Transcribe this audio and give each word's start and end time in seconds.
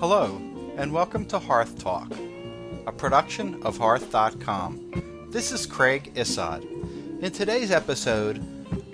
Hello, 0.00 0.40
and 0.78 0.90
welcome 0.94 1.26
to 1.26 1.38
Hearth 1.38 1.78
Talk, 1.78 2.10
a 2.86 2.90
production 2.90 3.62
of 3.64 3.76
Hearth.com. 3.76 5.28
This 5.28 5.52
is 5.52 5.66
Craig 5.66 6.14
Issod. 6.14 6.62
In 7.22 7.30
today's 7.30 7.70
episode, 7.70 8.42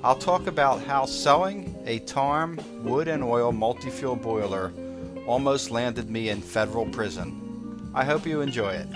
I'll 0.03 0.19
talk 0.19 0.49
about 0.49 0.83
how 0.83 1.07
selling 1.07 1.81
a 1.87 2.01
Tarm 2.01 2.59
wood 2.83 3.07
and 3.07 3.23
oil 3.23 3.53
multi 3.53 3.89
fuel 3.89 4.17
boiler 4.17 4.73
almost 5.29 5.71
landed 5.71 6.11
me 6.11 6.29
in 6.31 6.41
federal 6.41 6.87
prison. 6.87 7.89
I 7.95 8.05
hope 8.05 8.27
you 8.27 8.41
enjoy 8.41 8.73
it. 8.73 8.89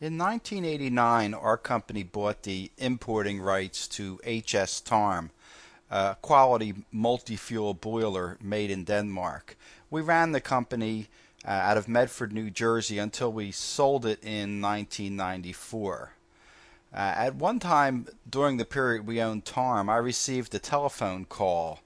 In 0.00 0.18
1989, 0.18 1.34
our 1.34 1.56
company 1.56 2.04
bought 2.04 2.44
the 2.44 2.70
importing 2.78 3.40
rights 3.40 3.88
to 3.88 4.20
HS 4.24 4.82
Tarm 4.82 5.32
uh, 5.92 6.14
quality 6.14 6.74
multi-fuel 6.90 7.74
boiler 7.74 8.38
made 8.40 8.70
in 8.70 8.82
Denmark. 8.82 9.56
We 9.90 10.00
ran 10.00 10.32
the 10.32 10.40
company 10.40 11.08
uh, 11.44 11.50
out 11.50 11.76
of 11.76 11.86
Medford, 11.86 12.32
New 12.32 12.48
Jersey 12.50 12.98
until 12.98 13.30
we 13.30 13.52
sold 13.52 14.06
it 14.06 14.18
in 14.24 14.62
1994. 14.62 16.12
Uh, 16.94 16.96
at 16.96 17.34
one 17.34 17.58
time 17.58 18.06
during 18.28 18.56
the 18.56 18.64
period 18.64 19.06
we 19.06 19.20
owned 19.20 19.44
Tarm, 19.44 19.90
I 19.90 19.96
received 19.96 20.54
a 20.54 20.58
telephone 20.58 21.26
call 21.26 21.80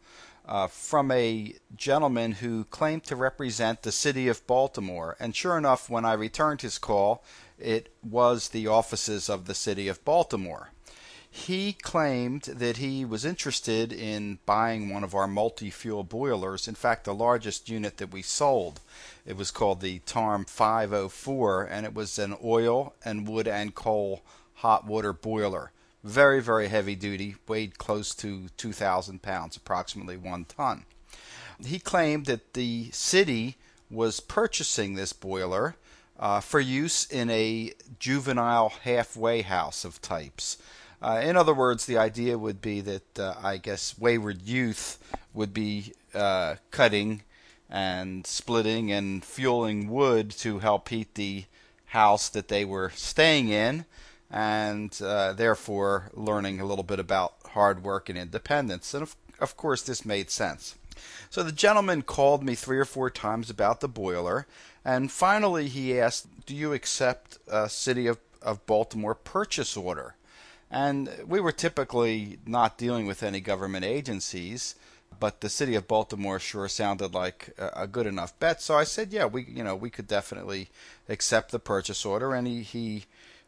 uh, 0.46 0.68
from 0.68 1.10
a 1.10 1.54
gentleman 1.76 2.32
who 2.32 2.64
claimed 2.64 3.02
to 3.04 3.16
represent 3.16 3.82
the 3.82 3.90
city 3.90 4.28
of 4.28 4.46
Baltimore. 4.46 5.16
And 5.18 5.34
sure 5.34 5.58
enough, 5.58 5.90
when 5.90 6.04
I 6.04 6.12
returned 6.12 6.62
his 6.62 6.78
call, 6.78 7.24
it 7.58 7.92
was 8.08 8.50
the 8.50 8.68
offices 8.68 9.28
of 9.28 9.46
the 9.46 9.54
city 9.54 9.88
of 9.88 10.04
Baltimore 10.04 10.70
he 11.36 11.74
claimed 11.74 12.44
that 12.44 12.78
he 12.78 13.04
was 13.04 13.26
interested 13.26 13.92
in 13.92 14.38
buying 14.46 14.88
one 14.88 15.04
of 15.04 15.14
our 15.14 15.28
multi 15.28 15.68
fuel 15.68 16.02
boilers. 16.02 16.66
In 16.66 16.74
fact, 16.74 17.04
the 17.04 17.14
largest 17.14 17.68
unit 17.68 17.98
that 17.98 18.10
we 18.10 18.22
sold. 18.22 18.80
It 19.26 19.36
was 19.36 19.50
called 19.50 19.82
the 19.82 19.98
TARM 20.00 20.46
504, 20.46 21.64
and 21.64 21.84
it 21.84 21.92
was 21.92 22.18
an 22.18 22.36
oil 22.42 22.94
and 23.04 23.28
wood 23.28 23.46
and 23.46 23.74
coal 23.74 24.22
hot 24.54 24.86
water 24.86 25.12
boiler. 25.12 25.72
Very, 26.02 26.40
very 26.40 26.68
heavy 26.68 26.94
duty, 26.94 27.36
weighed 27.46 27.76
close 27.76 28.14
to 28.14 28.48
2,000 28.56 29.20
pounds, 29.20 29.58
approximately 29.58 30.16
one 30.16 30.46
ton. 30.46 30.86
He 31.62 31.78
claimed 31.78 32.24
that 32.26 32.54
the 32.54 32.90
city 32.92 33.56
was 33.90 34.20
purchasing 34.20 34.94
this 34.94 35.12
boiler 35.12 35.76
uh, 36.18 36.40
for 36.40 36.60
use 36.60 37.04
in 37.04 37.28
a 37.28 37.74
juvenile 37.98 38.70
halfway 38.84 39.42
house 39.42 39.84
of 39.84 40.00
types. 40.00 40.56
Uh, 41.02 41.20
in 41.22 41.36
other 41.36 41.54
words, 41.54 41.86
the 41.86 41.98
idea 41.98 42.38
would 42.38 42.60
be 42.60 42.80
that 42.80 43.18
uh, 43.18 43.34
I 43.42 43.58
guess 43.58 43.98
wayward 43.98 44.42
youth 44.42 44.98
would 45.34 45.52
be 45.52 45.92
uh, 46.14 46.56
cutting 46.70 47.22
and 47.68 48.26
splitting 48.26 48.90
and 48.90 49.24
fueling 49.24 49.90
wood 49.90 50.30
to 50.30 50.60
help 50.60 50.88
heat 50.88 51.14
the 51.14 51.44
house 51.86 52.28
that 52.30 52.48
they 52.48 52.64
were 52.64 52.90
staying 52.94 53.48
in, 53.48 53.84
and 54.30 54.98
uh, 55.02 55.32
therefore 55.32 56.10
learning 56.14 56.60
a 56.60 56.64
little 56.64 56.84
bit 56.84 56.98
about 56.98 57.34
hard 57.50 57.82
work 57.82 58.08
and 58.08 58.18
independence. 58.18 58.94
And 58.94 59.02
of, 59.02 59.16
of 59.40 59.56
course, 59.56 59.82
this 59.82 60.04
made 60.04 60.30
sense. 60.30 60.76
So 61.28 61.42
the 61.42 61.52
gentleman 61.52 62.02
called 62.02 62.42
me 62.42 62.54
three 62.54 62.78
or 62.78 62.84
four 62.84 63.10
times 63.10 63.50
about 63.50 63.80
the 63.80 63.88
boiler, 63.88 64.46
and 64.84 65.12
finally 65.12 65.68
he 65.68 66.00
asked, 66.00 66.46
"Do 66.46 66.54
you 66.54 66.72
accept 66.72 67.38
a 67.48 67.68
city 67.68 68.06
of, 68.06 68.18
of 68.40 68.64
Baltimore 68.66 69.14
purchase 69.14 69.76
order?" 69.76 70.14
And 70.70 71.10
we 71.26 71.40
were 71.40 71.52
typically 71.52 72.38
not 72.44 72.78
dealing 72.78 73.06
with 73.06 73.22
any 73.22 73.40
government 73.40 73.84
agencies, 73.84 74.74
but 75.18 75.40
the 75.40 75.48
city 75.48 75.74
of 75.74 75.88
Baltimore 75.88 76.38
sure 76.38 76.68
sounded 76.68 77.14
like 77.14 77.54
a 77.58 77.86
good 77.86 78.06
enough 78.06 78.38
bet. 78.38 78.60
So 78.60 78.74
I 78.74 78.84
said, 78.84 79.12
yeah, 79.12 79.26
we 79.26 79.44
you 79.44 79.64
know 79.64 79.76
we 79.76 79.90
could 79.90 80.08
definitely 80.08 80.68
accept 81.08 81.52
the 81.52 81.58
purchase 81.58 82.04
order, 82.04 82.34
and 82.34 82.46
he 82.46 82.62
he 82.62 83.04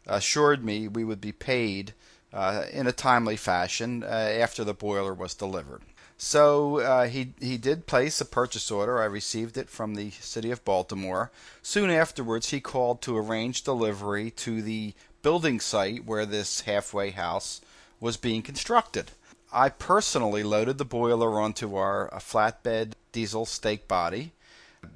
assured 0.06 0.64
me 0.64 0.88
we 0.88 1.04
would 1.04 1.20
be 1.20 1.32
paid 1.32 1.92
uh, 2.32 2.64
in 2.72 2.86
a 2.86 2.92
timely 2.92 3.36
fashion 3.36 4.02
uh, 4.02 4.06
after 4.06 4.64
the 4.64 4.74
boiler 4.74 5.12
was 5.14 5.34
delivered. 5.34 5.82
So 6.16 6.80
uh, 6.80 7.06
he 7.06 7.32
he 7.40 7.56
did 7.58 7.86
place 7.86 8.20
a 8.20 8.24
purchase 8.24 8.70
order. 8.70 9.00
I 9.00 9.04
received 9.04 9.56
it 9.56 9.68
from 9.70 9.94
the 9.94 10.10
city 10.10 10.50
of 10.50 10.64
Baltimore. 10.64 11.30
Soon 11.62 11.90
afterwards, 11.90 12.50
he 12.50 12.60
called 12.60 13.02
to 13.02 13.16
arrange 13.16 13.62
delivery 13.62 14.30
to 14.32 14.60
the 14.60 14.94
building 15.22 15.60
site 15.60 16.04
where 16.04 16.26
this 16.26 16.62
halfway 16.62 17.10
house 17.10 17.60
was 18.00 18.16
being 18.16 18.42
constructed. 18.42 19.10
I 19.52 19.70
personally 19.70 20.42
loaded 20.42 20.78
the 20.78 20.84
boiler 20.84 21.40
onto 21.40 21.74
our 21.76 22.10
flatbed 22.14 22.92
diesel 23.12 23.46
stake 23.46 23.88
body. 23.88 24.32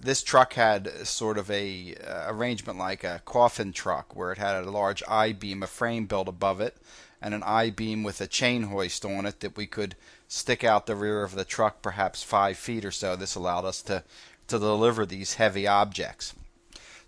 This 0.00 0.22
truck 0.22 0.54
had 0.54 1.06
sort 1.06 1.38
of 1.38 1.50
a 1.50 1.94
uh, 1.96 2.26
arrangement 2.28 2.78
like 2.78 3.02
a 3.02 3.22
coffin 3.24 3.72
truck, 3.72 4.14
where 4.14 4.30
it 4.30 4.38
had 4.38 4.62
a 4.62 4.70
large 4.70 5.02
I 5.08 5.32
beam, 5.32 5.62
a 5.62 5.66
frame 5.66 6.06
built 6.06 6.28
above 6.28 6.60
it, 6.60 6.76
and 7.20 7.34
an 7.34 7.42
I 7.42 7.70
beam 7.70 8.02
with 8.02 8.20
a 8.20 8.26
chain 8.26 8.64
hoist 8.64 9.04
on 9.04 9.26
it 9.26 9.40
that 9.40 9.56
we 9.56 9.66
could 9.66 9.96
stick 10.28 10.62
out 10.62 10.86
the 10.86 10.96
rear 10.96 11.24
of 11.24 11.34
the 11.34 11.44
truck, 11.44 11.82
perhaps 11.82 12.22
five 12.22 12.58
feet 12.58 12.84
or 12.84 12.90
so. 12.90 13.16
This 13.16 13.34
allowed 13.34 13.64
us 13.64 13.82
to 13.82 14.04
to 14.48 14.58
deliver 14.58 15.06
these 15.06 15.34
heavy 15.34 15.66
objects. 15.66 16.34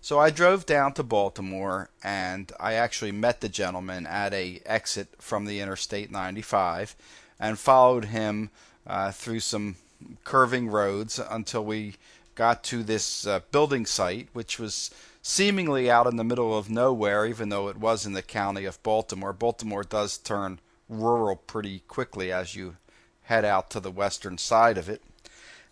So 0.05 0.19
I 0.19 0.29
drove 0.29 0.67
down 0.67 0.93
to 0.93 1.01
Baltimore 1.03 1.89
and 2.03 2.51
I 2.59 2.73
actually 2.73 3.11
met 3.11 3.41
the 3.41 3.49
gentleman 3.49 4.05
at 4.05 4.35
a 4.35 4.61
exit 4.63 5.07
from 5.17 5.45
the 5.45 5.59
Interstate 5.59 6.11
95 6.11 6.95
and 7.39 7.57
followed 7.57 8.05
him 8.05 8.51
uh, 8.85 9.11
through 9.11 9.39
some 9.39 9.77
curving 10.23 10.67
roads 10.67 11.19
until 11.31 11.65
we 11.65 11.95
got 12.35 12.63
to 12.65 12.83
this 12.83 13.25
uh, 13.25 13.39
building 13.49 13.87
site, 13.87 14.27
which 14.33 14.59
was 14.59 14.91
seemingly 15.23 15.89
out 15.89 16.05
in 16.05 16.17
the 16.17 16.23
middle 16.23 16.55
of 16.55 16.69
nowhere, 16.69 17.25
even 17.25 17.49
though 17.49 17.67
it 17.67 17.77
was 17.77 18.05
in 18.05 18.13
the 18.13 18.21
county 18.21 18.65
of 18.65 18.83
Baltimore. 18.83 19.33
Baltimore 19.33 19.83
does 19.83 20.19
turn 20.19 20.59
rural 20.87 21.35
pretty 21.35 21.79
quickly 21.87 22.31
as 22.31 22.55
you 22.55 22.75
head 23.23 23.43
out 23.43 23.71
to 23.71 23.79
the 23.79 23.89
western 23.89 24.37
side 24.37 24.77
of 24.77 24.87
it. 24.87 25.01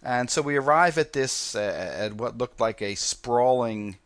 And 0.01 0.31
so 0.31 0.41
we 0.41 0.57
arrive 0.57 0.97
at 0.97 1.13
this, 1.13 1.55
uh, 1.55 1.99
at 1.99 2.15
what 2.15 2.39
looked 2.39 2.59
like 2.59 2.81
a 2.81 2.95
sprawling 2.95 3.97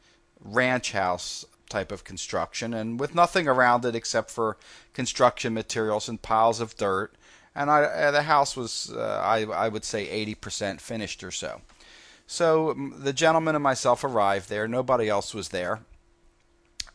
ranch 0.48 0.92
house 0.94 1.46
type 1.70 1.92
of 1.92 2.04
construction 2.04 2.74
and 2.74 3.00
with 3.00 3.14
nothing 3.14 3.48
around 3.48 3.84
it 3.86 3.96
except 3.96 4.32
for 4.32 4.58
construction 4.94 5.54
materials 5.54 6.08
and 6.08 6.22
piles 6.22 6.60
of 6.60 6.76
dirt. 6.78 7.14
And 7.54 7.70
I, 7.70 7.84
uh, 7.84 8.12
the 8.12 8.24
house 8.24 8.56
was, 8.56 8.92
uh, 8.96 9.22
I, 9.24 9.44
I 9.44 9.68
would 9.68 9.84
say, 9.84 10.26
80% 10.36 10.80
finished 10.80 11.24
or 11.24 11.32
so. 11.32 11.62
So 12.28 12.74
the 12.98 13.14
gentleman 13.14 13.56
and 13.56 13.64
myself 13.64 14.04
arrived 14.04 14.50
there. 14.50 14.68
Nobody 14.68 15.10
else 15.10 15.34
was 15.34 15.50
there. 15.50 15.80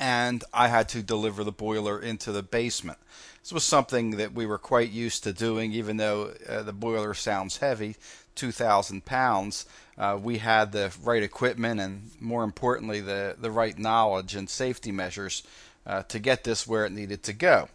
And 0.03 0.43
I 0.53 0.67
had 0.67 0.89
to 0.89 1.01
deliver 1.01 1.45
the 1.45 1.53
boiler 1.53 1.97
into 2.01 2.33
the 2.33 2.43
basement. 2.43 2.99
This 3.41 3.53
was 3.53 3.63
something 3.63 4.17
that 4.17 4.35
we 4.35 4.47
were 4.47 4.59
quite 4.59 4.91
used 4.91 5.23
to 5.23 5.33
doing, 5.33 5.73
even 5.73 5.97
though 5.97 6.33
uh, 6.49 6.65
the 6.65 6.73
boiler 6.73 7.15
sounds 7.15 7.59
heavy 7.59 7.95
2,000 8.35 9.05
pounds. 9.05 9.65
Uh, 9.97 10.19
we 10.21 10.39
had 10.39 10.73
the 10.73 10.93
right 11.05 11.23
equipment 11.23 11.79
and, 11.79 12.11
more 12.19 12.43
importantly, 12.43 13.01
the, 13.01 13.37
the 13.41 13.53
right 13.53 13.79
knowledge 13.79 14.35
and 14.35 14.51
safety 14.51 14.91
measures 14.91 15.45
uh, 15.87 16.03
to 16.03 16.19
get 16.19 16.43
this 16.43 16.67
where 16.67 16.85
it 16.85 16.91
needed 16.91 17.23
to 17.23 17.33
go. 17.33 17.69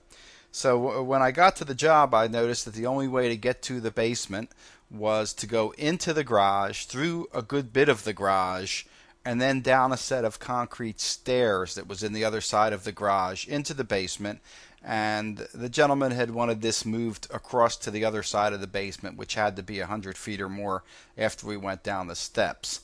So, 0.52 1.02
when 1.04 1.22
I 1.22 1.32
got 1.32 1.56
to 1.58 1.66
the 1.66 1.74
job, 1.74 2.14
I 2.14 2.28
noticed 2.28 2.66
that 2.66 2.74
the 2.74 2.88
only 2.88 3.08
way 3.08 3.30
to 3.30 3.38
get 3.38 3.62
to 3.64 3.80
the 3.80 3.92
basement 3.92 4.52
was 4.92 5.32
to 5.36 5.48
go 5.48 5.74
into 5.78 6.12
the 6.14 6.26
garage, 6.26 6.84
through 6.88 7.28
a 7.34 7.42
good 7.42 7.72
bit 7.72 7.88
of 7.88 8.04
the 8.04 8.14
garage, 8.14 8.84
and 9.28 9.42
then 9.42 9.60
down 9.60 9.92
a 9.92 9.98
set 9.98 10.24
of 10.24 10.40
concrete 10.40 11.02
stairs 11.02 11.76
that 11.76 11.86
was 11.86 12.02
in 12.02 12.14
the 12.14 12.24
other 12.24 12.40
side 12.40 12.72
of 12.72 12.86
the 12.86 12.94
garage 12.94 13.46
into 13.46 13.74
the 13.74 13.84
basement 13.84 14.40
and 14.82 15.40
the 15.54 15.68
gentleman 15.68 16.14
had 16.14 16.32
wanted 16.32 16.62
this 16.62 16.86
moved 16.86 17.28
across 17.34 17.76
to 17.76 17.92
the 17.92 18.06
other 18.06 18.24
side 18.24 18.54
of 18.54 18.62
the 18.62 18.68
basement, 18.68 19.18
which 19.18 19.36
had 19.36 19.58
to 19.58 19.64
be 19.64 19.82
a 19.82 19.86
hundred 19.86 20.18
feet 20.18 20.40
or 20.40 20.48
more 20.48 20.82
after 21.18 21.46
we 21.46 21.58
went 21.58 21.84
down 21.84 22.08
the 22.08 22.16
steps. 22.16 22.80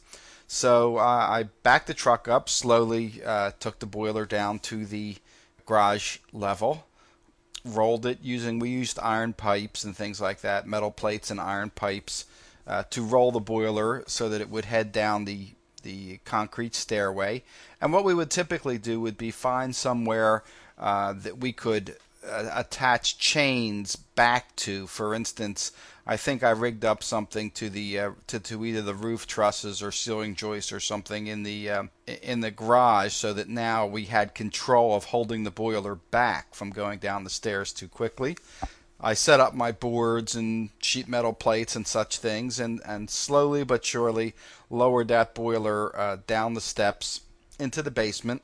So 0.45 0.97
uh, 0.97 1.01
I 1.01 1.43
backed 1.63 1.87
the 1.87 1.93
truck 1.93 2.27
up 2.27 2.49
slowly, 2.49 3.21
uh, 3.25 3.51
took 3.61 3.79
the 3.79 3.85
boiler 3.85 4.25
down 4.25 4.59
to 4.59 4.85
the 4.85 5.15
garage 5.65 6.17
level, 6.33 6.87
rolled 7.63 8.05
it 8.05 8.19
using 8.21 8.59
we 8.59 8.69
used 8.69 8.99
iron 8.99 9.31
pipes 9.31 9.85
and 9.85 9.95
things 9.95 10.19
like 10.19 10.41
that, 10.41 10.67
metal 10.67 10.91
plates 10.91 11.31
and 11.31 11.39
iron 11.39 11.69
pipes 11.69 12.25
uh, 12.67 12.83
to 12.89 13.01
roll 13.01 13.31
the 13.31 13.39
boiler 13.39 14.03
so 14.07 14.27
that 14.27 14.41
it 14.41 14.49
would 14.49 14.65
head 14.65 14.91
down 14.91 15.23
the 15.23 15.51
the 15.83 16.17
concrete 16.25 16.75
stairway. 16.75 17.43
And 17.79 17.93
what 17.93 18.03
we 18.03 18.13
would 18.13 18.31
typically 18.31 18.77
do 18.77 18.99
would 19.01 19.17
be 19.17 19.31
find 19.31 19.75
somewhere 19.75 20.43
uh, 20.77 21.13
that 21.13 21.37
we 21.37 21.53
could 21.53 21.95
uh, 22.27 22.49
attach 22.53 23.17
chains 23.17 23.95
back 23.95 24.55
to. 24.55 24.87
For 24.87 25.13
instance, 25.13 25.71
I 26.05 26.17
think 26.17 26.43
I 26.43 26.51
rigged 26.51 26.83
up 26.83 27.03
something 27.03 27.51
to 27.51 27.69
the 27.69 27.99
uh, 27.99 28.11
to, 28.27 28.39
to 28.39 28.65
either 28.65 28.81
the 28.81 28.93
roof 28.93 29.25
trusses 29.25 29.81
or 29.81 29.91
ceiling 29.91 30.35
joists 30.35 30.73
or 30.73 30.79
something 30.79 31.27
in 31.27 31.43
the 31.43 31.69
uh, 31.69 31.83
in 32.21 32.41
the 32.41 32.51
garage, 32.51 33.13
so 33.13 33.33
that 33.33 33.47
now 33.47 33.85
we 33.85 34.05
had 34.05 34.35
control 34.35 34.95
of 34.95 35.05
holding 35.05 35.43
the 35.43 35.51
boiler 35.51 35.95
back 35.95 36.55
from 36.55 36.71
going 36.71 36.99
down 36.99 37.23
the 37.23 37.29
stairs 37.29 37.71
too 37.71 37.87
quickly. 37.87 38.37
I 39.03 39.13
set 39.13 39.41
up 39.41 39.53
my 39.53 39.73
boards 39.73 40.33
and 40.33 40.69
sheet 40.81 41.09
metal 41.09 41.33
plates 41.33 41.75
and 41.75 41.85
such 41.85 42.19
things, 42.19 42.57
and, 42.57 42.81
and 42.85 43.09
slowly 43.09 43.65
but 43.65 43.83
surely 43.83 44.33
lowered 44.69 45.09
that 45.09 45.35
boiler 45.35 45.93
uh, 45.99 46.17
down 46.25 46.53
the 46.53 46.61
steps 46.61 47.19
into 47.59 47.81
the 47.81 47.91
basement, 47.91 48.41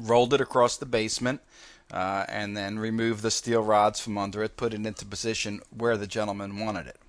rolled 0.00 0.32
it 0.32 0.40
across 0.40 0.76
the 0.76 0.86
basement, 0.86 1.40
uh, 1.90 2.24
and 2.28 2.56
then 2.56 2.78
removed 2.78 3.22
the 3.22 3.30
steel 3.30 3.62
rods 3.62 3.98
from 3.98 4.16
under 4.16 4.44
it, 4.44 4.56
put 4.56 4.72
it 4.72 4.86
into 4.86 5.04
position 5.04 5.60
where 5.76 5.96
the 5.96 6.06
gentleman 6.06 6.64
wanted 6.64 6.86
it. 6.86 7.00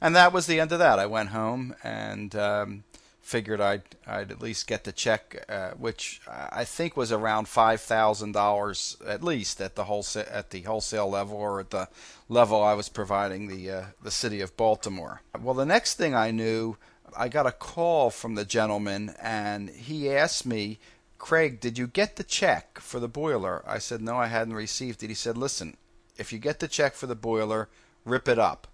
And 0.00 0.14
that 0.14 0.32
was 0.32 0.46
the 0.46 0.60
end 0.60 0.70
of 0.70 0.78
that. 0.78 1.00
I 1.00 1.06
went 1.06 1.30
home 1.30 1.74
and 1.82 2.34
um, 2.36 2.84
figured 3.30 3.60
I'd 3.60 3.82
I'd 4.08 4.32
at 4.32 4.42
least 4.42 4.66
get 4.66 4.82
the 4.82 4.90
check, 4.90 5.44
uh, 5.48 5.70
which 5.70 6.20
I 6.26 6.64
think 6.64 6.96
was 6.96 7.12
around 7.12 7.46
five 7.46 7.80
thousand 7.80 8.32
dollars 8.32 8.96
at 9.06 9.22
least 9.22 9.60
at 9.60 9.76
the 9.76 9.84
wholesale 9.84 10.26
at 10.28 10.50
the 10.50 10.62
wholesale 10.62 11.08
level 11.08 11.36
or 11.36 11.60
at 11.60 11.70
the 11.70 11.88
level 12.28 12.60
I 12.60 12.74
was 12.74 12.88
providing 12.88 13.46
the 13.46 13.70
uh, 13.70 13.84
the 14.02 14.10
city 14.10 14.40
of 14.40 14.56
Baltimore. 14.56 15.22
Well, 15.40 15.54
the 15.54 15.64
next 15.64 15.94
thing 15.94 16.12
I 16.12 16.32
knew, 16.32 16.76
I 17.16 17.28
got 17.28 17.46
a 17.46 17.52
call 17.52 18.10
from 18.10 18.34
the 18.34 18.44
gentleman, 18.44 19.14
and 19.22 19.70
he 19.70 20.10
asked 20.10 20.44
me. 20.44 20.80
Craig, 21.18 21.60
did 21.60 21.76
you 21.76 21.86
get 21.86 22.16
the 22.16 22.24
check 22.24 22.78
for 22.80 22.98
the 22.98 23.06
boiler? 23.06 23.62
I 23.66 23.76
said, 23.76 24.00
No, 24.00 24.16
I 24.16 24.28
hadn't 24.28 24.54
received 24.54 25.02
it. 25.02 25.08
He 25.08 25.14
said, 25.14 25.36
Listen, 25.36 25.76
if 26.16 26.32
you 26.32 26.38
get 26.38 26.60
the 26.60 26.66
check 26.66 26.94
for 26.94 27.06
the 27.06 27.14
boiler, 27.14 27.68
rip 28.06 28.26
it 28.26 28.38
up. 28.38 28.66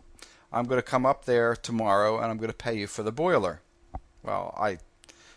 I'm 0.53 0.67
going 0.67 0.79
to 0.79 0.93
come 0.93 1.05
up 1.05 1.25
there 1.25 1.57
tomorrow 1.57 2.19
and 2.21 2.27
I'm 2.27 2.39
going 2.39 2.57
to 2.57 2.65
pay 2.67 2.79
you 2.79 2.87
for 2.87 3.03
the 3.03 3.11
boiler 3.11 3.63
well, 4.27 4.55
I 4.59 4.79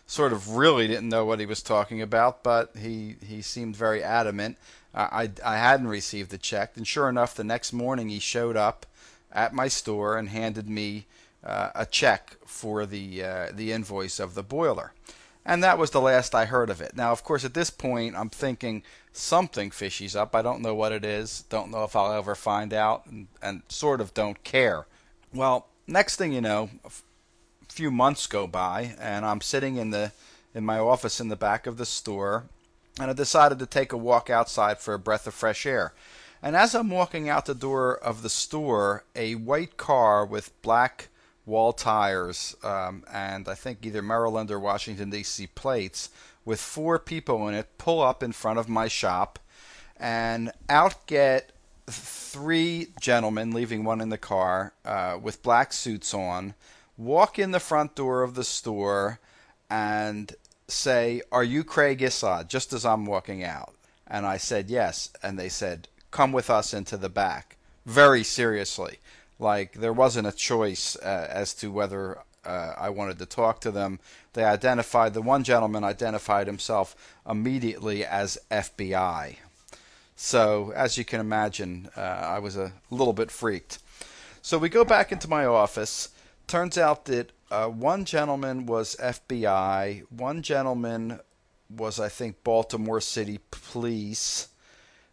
sort 0.07 0.33
of 0.33 0.55
really 0.55 0.87
didn't 0.87 1.07
know 1.07 1.23
what 1.23 1.39
he 1.39 1.45
was 1.45 1.61
talking 1.61 2.01
about, 2.01 2.43
but 2.43 2.71
he, 2.75 3.15
he 3.23 3.41
seemed 3.41 3.75
very 3.75 4.03
adamant. 4.03 4.57
I, 4.93 5.29
I 5.45 5.57
hadn't 5.57 5.87
received 5.87 6.31
the 6.31 6.39
check, 6.39 6.75
and 6.75 6.87
sure 6.87 7.07
enough, 7.07 7.35
the 7.35 7.43
next 7.43 7.71
morning 7.71 8.09
he 8.09 8.17
showed 8.19 8.57
up 8.57 8.87
at 9.31 9.53
my 9.53 9.67
store 9.67 10.17
and 10.17 10.29
handed 10.29 10.67
me 10.67 11.05
uh, 11.43 11.69
a 11.75 11.85
check 11.85 12.37
for 12.45 12.87
the 12.87 13.23
uh, 13.23 13.47
the 13.53 13.71
invoice 13.71 14.19
of 14.19 14.33
the 14.33 14.41
boiler, 14.41 14.93
and 15.45 15.63
that 15.63 15.77
was 15.77 15.91
the 15.91 16.01
last 16.01 16.33
I 16.33 16.45
heard 16.45 16.71
of 16.71 16.81
it. 16.81 16.95
Now, 16.95 17.11
of 17.11 17.23
course, 17.23 17.45
at 17.45 17.53
this 17.53 17.69
point, 17.69 18.15
I'm 18.15 18.29
thinking 18.29 18.81
something 19.13 19.69
fishy's 19.69 20.15
up. 20.15 20.35
I 20.35 20.41
don't 20.41 20.61
know 20.61 20.73
what 20.73 20.91
it 20.91 21.05
is. 21.05 21.45
Don't 21.49 21.69
know 21.69 21.83
if 21.83 21.95
I'll 21.95 22.11
ever 22.11 22.33
find 22.33 22.73
out, 22.73 23.05
and, 23.05 23.27
and 23.43 23.61
sort 23.69 24.01
of 24.01 24.15
don't 24.15 24.43
care. 24.43 24.87
Well, 25.31 25.67
next 25.85 26.15
thing 26.15 26.33
you 26.33 26.41
know, 26.41 26.71
few 27.79 27.89
months 27.89 28.27
go 28.27 28.45
by, 28.45 28.93
and 28.99 29.25
I'm 29.25 29.39
sitting 29.39 29.77
in 29.77 29.91
the 29.91 30.11
in 30.53 30.65
my 30.65 30.77
office 30.77 31.21
in 31.21 31.29
the 31.29 31.37
back 31.37 31.65
of 31.65 31.77
the 31.77 31.85
store, 31.85 32.43
and 32.99 33.09
I 33.09 33.13
decided 33.13 33.57
to 33.59 33.65
take 33.65 33.93
a 33.93 33.97
walk 33.97 34.29
outside 34.29 34.79
for 34.79 34.93
a 34.93 34.99
breath 34.99 35.25
of 35.27 35.33
fresh 35.33 35.65
air. 35.65 35.93
And 36.43 36.57
as 36.57 36.75
I'm 36.75 36.89
walking 36.89 37.29
out 37.29 37.45
the 37.45 37.55
door 37.55 37.95
of 37.95 38.21
the 38.21 38.29
store, 38.29 39.05
a 39.15 39.35
white 39.35 39.77
car 39.77 40.25
with 40.25 40.61
black 40.61 41.07
wall 41.45 41.71
tires 41.71 42.53
um, 42.65 43.05
and 43.09 43.47
I 43.47 43.55
think 43.55 43.85
either 43.85 44.01
Maryland 44.01 44.51
or 44.51 44.59
Washington 44.59 45.09
D.C. 45.09 45.47
plates 45.47 46.09
with 46.43 46.59
four 46.59 46.99
people 46.99 47.47
in 47.47 47.53
it 47.53 47.77
pull 47.77 48.01
up 48.01 48.21
in 48.21 48.33
front 48.33 48.59
of 48.59 48.67
my 48.67 48.89
shop, 48.89 49.39
and 49.95 50.51
out 50.67 51.07
get 51.07 51.53
three 51.87 52.87
gentlemen, 52.99 53.51
leaving 53.51 53.85
one 53.85 54.01
in 54.01 54.09
the 54.09 54.17
car, 54.17 54.73
uh, 54.83 55.17
with 55.21 55.41
black 55.41 55.71
suits 55.71 56.13
on 56.13 56.55
walk 56.99 57.39
in 57.39 57.51
the 57.51 57.59
front 57.59 57.95
door 57.95 58.21
of 58.21 58.35
the 58.35 58.43
store 58.43 59.19
and 59.69 60.35
say, 60.67 61.21
Are 61.31 61.43
you 61.43 61.63
Craig 61.63 61.99
Issod? 61.99 62.47
just 62.47 62.73
as 62.73 62.85
I'm 62.85 63.05
walking 63.05 63.43
out. 63.43 63.73
And 64.05 64.25
I 64.25 64.37
said, 64.37 64.69
Yes. 64.69 65.11
And 65.23 65.39
they 65.39 65.49
said, 65.49 65.87
Come 66.11 66.31
with 66.31 66.49
us 66.49 66.73
into 66.73 66.97
the 66.97 67.09
back. 67.09 67.55
Very 67.85 68.23
seriously. 68.23 68.99
Like 69.39 69.73
there 69.73 69.93
wasn't 69.93 70.27
a 70.27 70.33
choice 70.33 70.97
uh, 70.97 71.27
as 71.31 71.53
to 71.55 71.71
whether 71.71 72.19
uh, 72.45 72.73
I 72.77 72.89
wanted 72.89 73.17
to 73.19 73.25
talk 73.25 73.61
to 73.61 73.71
them. 73.71 73.99
They 74.33 74.43
identified, 74.43 75.13
the 75.13 75.21
one 75.21 75.43
gentleman 75.43 75.83
identified 75.83 76.47
himself 76.47 76.95
immediately 77.27 78.05
as 78.05 78.37
FBI. 78.51 79.37
So, 80.15 80.73
as 80.75 80.97
you 80.97 81.05
can 81.05 81.21
imagine, 81.21 81.89
uh, 81.95 82.01
I 82.01 82.39
was 82.39 82.57
a 82.57 82.73
little 82.91 83.13
bit 83.13 83.31
freaked. 83.31 83.79
So 84.41 84.57
we 84.57 84.67
go 84.67 84.83
back 84.83 85.13
into 85.13 85.29
my 85.29 85.45
office 85.45 86.09
turns 86.49 86.77
out 86.77 87.05
that 87.05 87.31
uh, 87.51 87.67
one 87.67 88.03
gentleman 88.03 88.65
was 88.65 88.95
FBI, 88.99 90.03
one 90.09 90.41
gentleman 90.41 91.19
was, 91.69 91.99
I 91.99 92.09
think, 92.09 92.43
Baltimore 92.43 92.99
City 92.99 93.39
Police. 93.51 94.49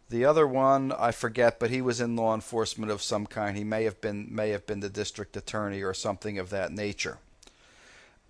The 0.09 0.25
other 0.25 0.47
one 0.47 0.91
I 0.91 1.11
forget, 1.11 1.59
but 1.59 1.69
he 1.69 1.81
was 1.81 2.01
in 2.01 2.15
law 2.15 2.33
enforcement 2.33 2.91
of 2.91 3.01
some 3.01 3.27
kind. 3.27 3.55
He 3.55 3.63
may 3.63 3.83
have 3.83 4.01
been 4.01 4.27
may 4.33 4.49
have 4.49 4.65
been 4.65 4.79
the 4.79 4.89
district 4.89 5.37
attorney 5.37 5.83
or 5.83 5.93
something 5.93 6.39
of 6.39 6.49
that 6.49 6.71
nature. 6.71 7.19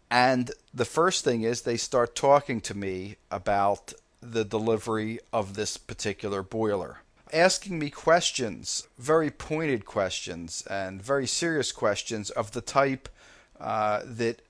And 0.09 0.51
the 0.73 0.85
first 0.85 1.23
thing 1.23 1.43
is 1.43 1.61
they 1.61 1.77
start 1.77 2.15
talking 2.15 2.61
to 2.61 2.75
me 2.75 3.17
about 3.29 3.93
the 4.21 4.43
delivery 4.43 5.19
of 5.31 5.53
this 5.53 5.77
particular 5.77 6.41
boiler 6.41 6.97
asking 7.33 7.79
me 7.79 7.89
questions, 7.89 8.87
very 8.97 9.31
pointed 9.31 9.85
questions 9.85 10.63
and 10.69 11.01
very 11.01 11.27
serious 11.27 11.71
questions 11.71 12.29
of 12.29 12.51
the 12.51 12.61
type 12.61 13.09
uh, 13.59 14.01
that 14.05 14.41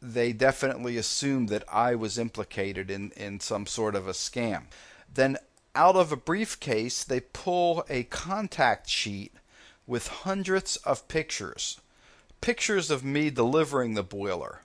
they 0.00 0.32
definitely 0.32 0.96
assumed 0.96 1.48
that 1.48 1.64
I 1.72 1.94
was 1.94 2.18
implicated 2.18 2.90
in, 2.90 3.10
in 3.16 3.40
some 3.40 3.66
sort 3.66 3.94
of 3.94 4.06
a 4.06 4.12
scam. 4.12 4.64
Then, 5.12 5.38
out 5.74 5.96
of 5.96 6.12
a 6.12 6.16
briefcase, 6.16 7.04
they 7.04 7.20
pull 7.20 7.84
a 7.88 8.04
contact 8.04 8.88
sheet 8.88 9.32
with 9.86 10.08
hundreds 10.08 10.76
of 10.78 11.08
pictures. 11.08 11.80
Pictures 12.40 12.90
of 12.90 13.04
me 13.04 13.30
delivering 13.30 13.94
the 13.94 14.02
boiler 14.02 14.62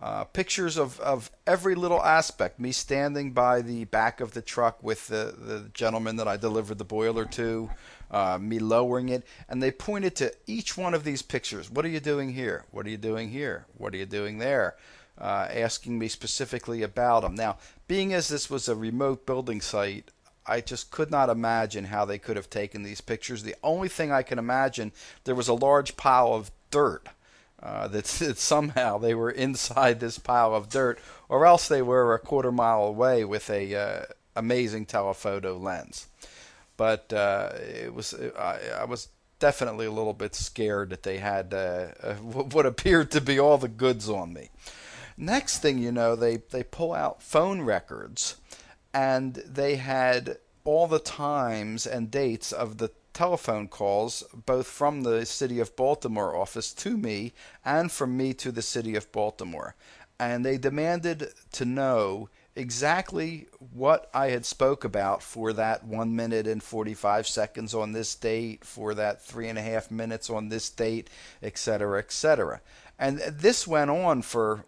uh, 0.00 0.24
pictures 0.24 0.76
of, 0.76 1.00
of 1.00 1.30
every 1.46 1.74
little 1.74 2.02
aspect. 2.02 2.60
Me 2.60 2.70
standing 2.70 3.32
by 3.32 3.60
the 3.60 3.84
back 3.86 4.20
of 4.20 4.32
the 4.32 4.42
truck 4.42 4.82
with 4.82 5.08
the, 5.08 5.34
the 5.36 5.70
gentleman 5.74 6.16
that 6.16 6.28
I 6.28 6.36
delivered 6.36 6.78
the 6.78 6.84
boiler 6.84 7.24
to, 7.24 7.70
uh, 8.10 8.38
me 8.40 8.58
lowering 8.58 9.08
it. 9.08 9.26
And 9.48 9.62
they 9.62 9.72
pointed 9.72 10.14
to 10.16 10.32
each 10.46 10.76
one 10.76 10.94
of 10.94 11.04
these 11.04 11.22
pictures. 11.22 11.70
What 11.70 11.84
are 11.84 11.88
you 11.88 12.00
doing 12.00 12.32
here? 12.32 12.64
What 12.70 12.86
are 12.86 12.90
you 12.90 12.96
doing 12.96 13.30
here? 13.30 13.66
What 13.76 13.92
are 13.92 13.96
you 13.96 14.06
doing 14.06 14.38
there? 14.38 14.76
Uh, 15.20 15.48
asking 15.50 15.98
me 15.98 16.06
specifically 16.06 16.82
about 16.82 17.22
them. 17.22 17.34
Now, 17.34 17.58
being 17.88 18.14
as 18.14 18.28
this 18.28 18.48
was 18.48 18.68
a 18.68 18.76
remote 18.76 19.26
building 19.26 19.60
site, 19.60 20.12
I 20.46 20.60
just 20.60 20.92
could 20.92 21.10
not 21.10 21.28
imagine 21.28 21.86
how 21.86 22.04
they 22.04 22.18
could 22.18 22.36
have 22.36 22.48
taken 22.48 22.84
these 22.84 23.00
pictures. 23.00 23.42
The 23.42 23.56
only 23.64 23.88
thing 23.88 24.12
I 24.12 24.22
can 24.22 24.38
imagine, 24.38 24.92
there 25.24 25.34
was 25.34 25.48
a 25.48 25.54
large 25.54 25.96
pile 25.96 26.32
of 26.32 26.52
dirt 26.70 27.08
uh, 27.62 27.88
that, 27.88 28.04
that, 28.20 28.38
somehow 28.38 28.98
they 28.98 29.14
were 29.14 29.30
inside 29.30 30.00
this 30.00 30.18
pile 30.18 30.54
of 30.54 30.68
dirt, 30.68 30.98
or 31.28 31.46
else 31.46 31.68
they 31.68 31.82
were 31.82 32.14
a 32.14 32.18
quarter 32.18 32.52
mile 32.52 32.84
away 32.84 33.24
with 33.24 33.50
a 33.50 33.74
uh, 33.74 34.02
amazing 34.36 34.86
telephoto 34.86 35.56
lens. 35.56 36.06
But 36.76 37.12
uh, 37.12 37.52
it 37.56 37.92
was 37.92 38.14
I, 38.38 38.60
I, 38.80 38.84
was 38.84 39.08
definitely 39.40 39.86
a 39.86 39.90
little 39.90 40.12
bit 40.12 40.36
scared 40.36 40.90
that 40.90 41.02
they 41.02 41.18
had 41.18 41.52
uh, 41.52 41.86
what 42.22 42.66
appeared 42.66 43.10
to 43.12 43.20
be 43.20 43.38
all 43.38 43.58
the 43.58 43.68
goods 43.68 44.08
on 44.08 44.32
me. 44.32 44.50
Next 45.16 45.58
thing 45.58 45.78
you 45.78 45.90
know, 45.90 46.14
they 46.14 46.36
they 46.36 46.62
pull 46.62 46.92
out 46.92 47.22
phone 47.22 47.62
records, 47.62 48.36
and 48.94 49.34
they 49.34 49.74
had 49.76 50.38
all 50.64 50.86
the 50.86 51.00
times 51.00 51.86
and 51.86 52.10
dates 52.10 52.52
of 52.52 52.78
the 52.78 52.90
telephone 53.18 53.66
calls, 53.66 54.22
both 54.46 54.68
from 54.68 55.02
the 55.02 55.26
City 55.26 55.58
of 55.58 55.74
Baltimore 55.74 56.36
office 56.36 56.72
to 56.72 56.96
me 56.96 57.32
and 57.64 57.90
from 57.90 58.16
me 58.16 58.32
to 58.34 58.52
the 58.52 58.62
City 58.62 58.94
of 58.94 59.10
Baltimore. 59.10 59.74
And 60.20 60.46
they 60.46 60.56
demanded 60.56 61.32
to 61.54 61.64
know 61.64 62.28
exactly 62.54 63.48
what 63.74 64.08
I 64.14 64.28
had 64.28 64.46
spoke 64.46 64.84
about 64.84 65.20
for 65.20 65.52
that 65.52 65.82
one 65.82 66.14
minute 66.14 66.46
and 66.46 66.62
45 66.62 67.26
seconds 67.26 67.74
on 67.74 67.90
this 67.90 68.14
date, 68.14 68.64
for 68.64 68.94
that 68.94 69.20
three 69.20 69.48
and 69.48 69.58
a 69.58 69.62
half 69.62 69.90
minutes 69.90 70.30
on 70.30 70.48
this 70.48 70.70
date, 70.70 71.10
etc., 71.42 71.98
etc. 71.98 72.60
And 73.00 73.18
this 73.18 73.66
went 73.66 73.90
on 73.90 74.22
for 74.22 74.64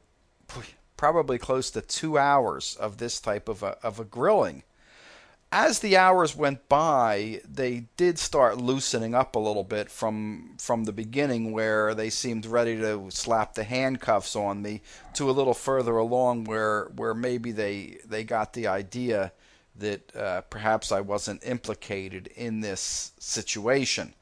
probably 0.96 1.38
close 1.38 1.70
to 1.70 1.82
two 1.82 2.18
hours 2.18 2.76
of 2.80 2.96
this 2.96 3.20
type 3.20 3.48
of 3.48 3.62
a, 3.62 3.78
of 3.84 4.00
a 4.00 4.04
grilling 4.04 4.64
as 5.52 5.80
the 5.80 5.96
hours 5.96 6.36
went 6.36 6.68
by, 6.68 7.40
they 7.48 7.86
did 7.96 8.18
start 8.18 8.58
loosening 8.58 9.14
up 9.14 9.34
a 9.34 9.40
little 9.40 9.64
bit 9.64 9.90
from 9.90 10.54
from 10.58 10.84
the 10.84 10.92
beginning, 10.92 11.50
where 11.50 11.94
they 11.94 12.10
seemed 12.10 12.46
ready 12.46 12.76
to 12.76 13.10
slap 13.10 13.54
the 13.54 13.64
handcuffs 13.64 14.36
on 14.36 14.62
me, 14.62 14.80
to 15.14 15.28
a 15.28 15.32
little 15.32 15.54
further 15.54 15.96
along, 15.96 16.44
where 16.44 16.84
where 16.94 17.14
maybe 17.14 17.50
they 17.50 17.98
they 18.04 18.22
got 18.22 18.52
the 18.52 18.68
idea 18.68 19.32
that 19.76 20.14
uh, 20.14 20.42
perhaps 20.42 20.92
I 20.92 21.00
wasn't 21.00 21.44
implicated 21.44 22.28
in 22.36 22.60
this 22.60 23.12
situation, 23.18 24.14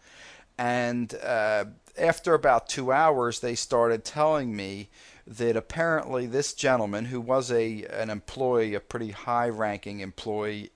and 0.56 1.14
uh, 1.22 1.66
after 1.98 2.32
about 2.32 2.68
two 2.68 2.90
hours, 2.90 3.40
they 3.40 3.54
started 3.54 4.04
telling 4.04 4.56
me 4.56 4.88
that 5.26 5.56
apparently 5.56 6.26
this 6.26 6.54
gentleman, 6.54 7.06
who 7.06 7.20
was 7.20 7.52
a 7.52 7.84
an 7.84 8.08
employee, 8.08 8.74
a 8.74 8.80
pretty 8.80 9.10
high-ranking 9.10 10.00
employee 10.00 10.70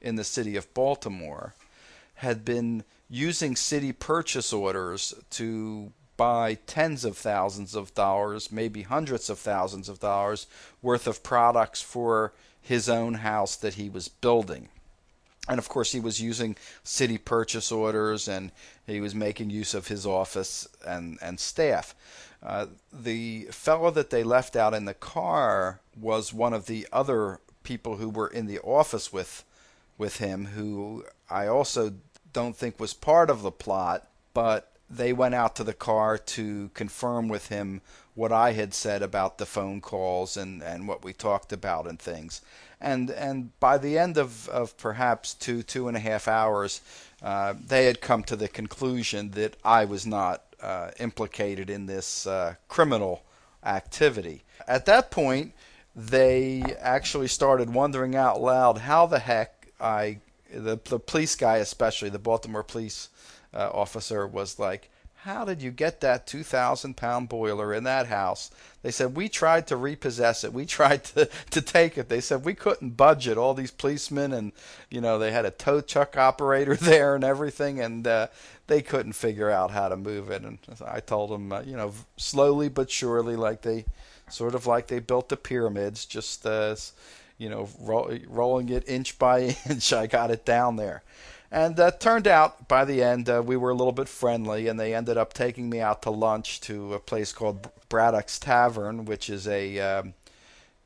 in 0.00 0.16
the 0.16 0.24
city 0.24 0.56
of 0.56 0.72
Baltimore 0.74 1.54
had 2.14 2.44
been 2.44 2.84
using 3.08 3.56
city 3.56 3.92
purchase 3.92 4.52
orders 4.52 5.14
to 5.30 5.92
buy 6.16 6.54
tens 6.66 7.04
of 7.04 7.16
thousands 7.16 7.74
of 7.74 7.94
dollars, 7.94 8.50
maybe 8.50 8.82
hundreds 8.82 9.30
of 9.30 9.38
thousands 9.38 9.88
of 9.88 10.00
dollars 10.00 10.46
worth 10.82 11.06
of 11.06 11.22
products 11.22 11.80
for 11.80 12.32
his 12.60 12.88
own 12.88 13.14
house 13.14 13.56
that 13.56 13.74
he 13.74 13.88
was 13.88 14.08
building. 14.08 14.68
And 15.48 15.58
of 15.58 15.68
course, 15.68 15.92
he 15.92 16.00
was 16.00 16.20
using 16.20 16.56
city 16.82 17.16
purchase 17.16 17.72
orders 17.72 18.28
and 18.28 18.52
he 18.86 19.00
was 19.00 19.14
making 19.14 19.48
use 19.48 19.72
of 19.72 19.88
his 19.88 20.04
office 20.04 20.68
and, 20.86 21.18
and 21.22 21.40
staff. 21.40 21.94
Uh, 22.42 22.66
the 22.92 23.44
fellow 23.50 23.90
that 23.92 24.10
they 24.10 24.22
left 24.22 24.56
out 24.56 24.74
in 24.74 24.84
the 24.84 24.94
car 24.94 25.80
was 25.98 26.34
one 26.34 26.52
of 26.52 26.66
the 26.66 26.86
other 26.92 27.40
people 27.62 27.96
who 27.96 28.08
were 28.08 28.28
in 28.28 28.46
the 28.46 28.58
office 28.60 29.12
with 29.12 29.44
with 29.98 30.18
him, 30.18 30.46
who 30.46 31.04
I 31.28 31.46
also 31.48 31.92
don't 32.32 32.56
think 32.56 32.80
was 32.80 32.94
part 32.94 33.28
of 33.28 33.42
the 33.42 33.50
plot, 33.50 34.08
but 34.32 34.72
they 34.88 35.12
went 35.12 35.34
out 35.34 35.56
to 35.56 35.64
the 35.64 35.74
car 35.74 36.16
to 36.16 36.70
confirm 36.72 37.28
with 37.28 37.48
him 37.48 37.82
what 38.14 38.32
I 38.32 38.52
had 38.52 38.72
said 38.72 39.02
about 39.02 39.38
the 39.38 39.46
phone 39.46 39.80
calls 39.80 40.36
and, 40.36 40.62
and 40.62 40.88
what 40.88 41.04
we 41.04 41.12
talked 41.12 41.52
about 41.52 41.86
and 41.86 41.98
things. 41.98 42.40
And 42.80 43.10
and 43.10 43.58
by 43.60 43.76
the 43.76 43.98
end 43.98 44.16
of, 44.16 44.48
of 44.48 44.76
perhaps 44.76 45.34
two, 45.34 45.62
two 45.62 45.88
and 45.88 45.96
a 45.96 46.00
half 46.00 46.28
hours, 46.28 46.80
uh, 47.22 47.54
they 47.66 47.86
had 47.86 48.00
come 48.00 48.22
to 48.24 48.36
the 48.36 48.48
conclusion 48.48 49.32
that 49.32 49.56
I 49.64 49.84
was 49.84 50.06
not 50.06 50.44
uh, 50.62 50.92
implicated 50.98 51.70
in 51.70 51.86
this 51.86 52.26
uh, 52.26 52.54
criminal 52.68 53.24
activity. 53.64 54.44
At 54.66 54.86
that 54.86 55.10
point, 55.10 55.54
they 55.94 56.62
actually 56.80 57.28
started 57.28 57.74
wondering 57.74 58.14
out 58.14 58.40
loud 58.40 58.78
how 58.78 59.06
the 59.06 59.18
heck 59.18 59.57
I, 59.80 60.18
the, 60.52 60.80
the 60.84 60.98
police 60.98 61.36
guy 61.36 61.58
especially, 61.58 62.08
the 62.10 62.18
Baltimore 62.18 62.62
police 62.62 63.08
uh, 63.54 63.70
officer 63.72 64.26
was 64.26 64.58
like, 64.58 64.90
how 65.22 65.44
did 65.44 65.60
you 65.60 65.72
get 65.72 66.00
that 66.00 66.26
2,000 66.28 66.96
pound 66.96 67.28
boiler 67.28 67.74
in 67.74 67.84
that 67.84 68.06
house? 68.06 68.50
They 68.82 68.92
said, 68.92 69.16
We 69.16 69.28
tried 69.28 69.66
to 69.66 69.76
repossess 69.76 70.44
it. 70.44 70.52
We 70.52 70.64
tried 70.78 71.04
to, 71.04 71.28
to 71.50 71.60
take 71.60 71.98
it. 71.98 72.08
They 72.08 72.20
said, 72.20 72.44
We 72.44 72.54
couldn't 72.54 72.96
budget. 72.96 73.36
All 73.36 73.52
these 73.52 73.72
policemen, 73.72 74.32
and, 74.32 74.52
you 74.90 75.00
know, 75.00 75.18
they 75.18 75.32
had 75.32 75.44
a 75.44 75.50
tow 75.50 75.80
truck 75.80 76.16
operator 76.16 76.76
there 76.80 77.14
and 77.14 77.24
everything, 77.24 77.80
and 77.80 78.06
uh, 78.06 78.28
they 78.68 78.80
couldn't 78.80 79.14
figure 79.14 79.50
out 79.50 79.72
how 79.72 79.88
to 79.88 79.96
move 79.96 80.30
it. 80.30 80.42
And 80.42 80.58
I 80.86 81.00
told 81.00 81.30
them, 81.30 81.52
uh, 81.52 81.62
you 81.62 81.76
know, 81.76 81.92
slowly 82.16 82.68
but 82.68 82.90
surely, 82.90 83.34
like 83.34 83.62
they 83.62 83.86
sort 84.30 84.54
of 84.54 84.66
like 84.66 84.86
they 84.86 85.00
built 85.00 85.30
the 85.30 85.36
pyramids, 85.36 86.06
just, 86.06 86.46
uh, 86.46 86.76
you 87.38 87.48
know, 87.48 87.68
rolling 87.78 88.68
it 88.68 88.88
inch 88.88 89.18
by 89.18 89.56
inch. 89.70 89.92
I 89.92 90.06
got 90.06 90.30
it 90.30 90.44
down 90.44 90.76
there. 90.76 91.02
And 91.50 91.80
uh, 91.80 91.92
turned 91.92 92.28
out 92.28 92.68
by 92.68 92.84
the 92.84 93.02
end 93.02 93.30
uh, 93.30 93.42
we 93.44 93.56
were 93.56 93.70
a 93.70 93.74
little 93.74 93.92
bit 93.92 94.08
friendly, 94.08 94.68
and 94.68 94.78
they 94.78 94.94
ended 94.94 95.16
up 95.16 95.32
taking 95.32 95.70
me 95.70 95.80
out 95.80 96.02
to 96.02 96.10
lunch 96.10 96.60
to 96.62 96.92
a 96.92 97.00
place 97.00 97.32
called 97.32 97.70
Braddock's 97.88 98.38
Tavern, 98.38 99.06
which 99.06 99.30
is 99.30 99.48
a, 99.48 99.78
um, 99.80 100.14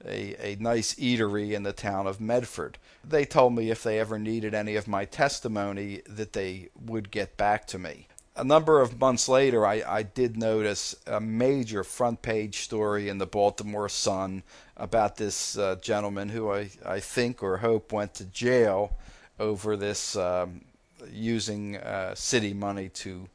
a 0.07 0.53
a 0.53 0.57
nice 0.61 0.95
eatery 0.95 1.53
in 1.53 1.65
the 1.65 1.73
town 1.73 2.07
of 2.07 2.21
Medford. 2.21 2.79
They 3.03 3.25
told 3.25 3.55
me 3.55 3.71
if 3.71 3.83
they 3.83 3.99
ever 3.99 4.19
needed 4.19 4.55
any 4.55 4.77
of 4.77 4.87
my 4.87 5.05
testimony 5.05 6.03
that 6.07 6.33
they 6.33 6.69
would 6.81 7.11
get 7.11 7.37
back 7.37 7.67
to 7.69 7.79
me. 7.79 8.07
A 8.35 8.45
number 8.45 8.81
of 8.81 8.99
months 8.99 9.29
later, 9.29 9.67
I, 9.67 9.83
I 9.87 10.03
did 10.03 10.39
notice 10.39 10.97
a 11.07 11.21
major 11.21 11.85
front 11.85 12.23
page 12.23 12.61
story 12.61 13.11
in 13.11 13.19
the 13.19 13.27
Baltimore 13.27 13.91
Sun 13.91 14.43
about 14.75 15.17
this 15.17 15.59
uh, 15.59 15.77
gentleman 15.83 16.31
who 16.31 16.51
I, 16.51 16.71
I 16.85 17.01
think 17.01 17.43
or 17.43 17.59
hope 17.59 17.93
went 17.93 18.15
to 18.15 18.25
jail 18.25 18.97
over 19.39 19.77
this 19.77 20.17
um, 20.17 20.63
using 21.11 21.77
uh, 21.77 22.15
city 22.15 22.55
money 22.55 22.89
to 22.89 23.29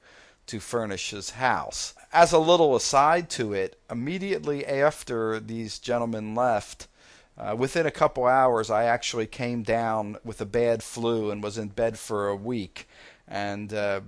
to 0.47 0.59
furnish 0.61 1.09
his 1.09 1.31
house. 1.31 1.93
As 2.13 2.31
a 2.31 2.39
little 2.39 2.75
aside 2.75 3.29
to 3.31 3.53
it, 3.53 3.77
immediately 3.91 4.65
after 4.65 5.41
these 5.41 5.77
gentlemen 5.77 6.33
left, 6.33 6.87
uh, 7.37 7.53
within 7.55 7.85
a 7.85 7.91
couple 7.91 8.25
hours, 8.25 8.71
I 8.71 8.85
actually 8.85 9.27
came 9.27 9.61
down 9.61 10.17
with 10.23 10.39
a 10.39 10.45
bad 10.45 10.81
flu 10.81 11.29
and 11.29 11.43
was 11.43 11.57
in 11.57 11.67
bed 11.67 11.99
for 11.99 12.29
a 12.29 12.35
week, 12.35 12.87
and 13.27 13.73
uh, 13.73 13.99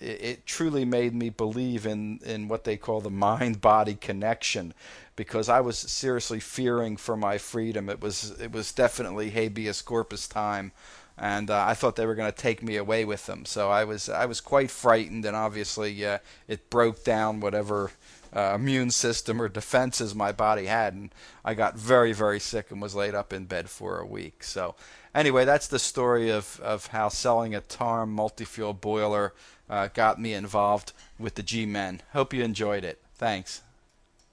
it, 0.00 0.22
it, 0.22 0.46
truly 0.46 0.84
made 0.84 1.14
me 1.14 1.30
believe 1.30 1.86
in 1.86 2.20
in 2.24 2.48
what 2.48 2.64
they 2.64 2.76
call 2.76 3.00
the 3.00 3.10
mind-body 3.10 3.94
connection, 3.94 4.74
because 5.14 5.48
I 5.48 5.60
was 5.60 5.78
seriously 5.78 6.40
fearing 6.40 6.96
for 6.96 7.16
my 7.16 7.38
freedom. 7.38 7.88
It 7.88 8.00
was 8.00 8.38
it 8.40 8.52
was 8.52 8.72
definitely 8.72 9.30
habeas 9.30 9.82
corpus 9.82 10.28
time 10.28 10.72
and 11.18 11.50
uh, 11.50 11.64
I 11.66 11.74
thought 11.74 11.96
they 11.96 12.06
were 12.06 12.14
going 12.14 12.30
to 12.30 12.36
take 12.36 12.62
me 12.62 12.76
away 12.76 13.04
with 13.04 13.26
them. 13.26 13.44
So 13.44 13.70
I 13.70 13.84
was 13.84 14.08
I 14.08 14.26
was 14.26 14.40
quite 14.40 14.70
frightened, 14.70 15.24
and 15.24 15.34
obviously 15.34 16.04
uh, 16.04 16.18
it 16.46 16.68
broke 16.70 17.04
down 17.04 17.40
whatever 17.40 17.92
uh, 18.34 18.52
immune 18.54 18.90
system 18.90 19.40
or 19.40 19.48
defenses 19.48 20.14
my 20.14 20.32
body 20.32 20.66
had, 20.66 20.92
and 20.92 21.14
I 21.44 21.54
got 21.54 21.78
very 21.78 22.12
very 22.12 22.40
sick 22.40 22.70
and 22.70 22.82
was 22.82 22.94
laid 22.94 23.14
up 23.14 23.32
in 23.32 23.46
bed 23.46 23.70
for 23.70 23.98
a 23.98 24.06
week. 24.06 24.44
So 24.44 24.74
anyway, 25.14 25.44
that's 25.46 25.68
the 25.68 25.78
story 25.78 26.30
of 26.30 26.60
of 26.62 26.88
how 26.88 27.08
selling 27.08 27.54
a 27.54 27.60
Tarm 27.60 28.12
multi-fuel 28.12 28.74
boiler 28.74 29.32
uh, 29.68 29.88
got 29.92 30.20
me 30.20 30.34
involved 30.34 30.92
with 31.18 31.34
the 31.34 31.42
G-Men. 31.42 32.02
Hope 32.12 32.32
you 32.32 32.42
enjoyed 32.42 32.84
it. 32.84 33.00
Thanks. 33.14 33.62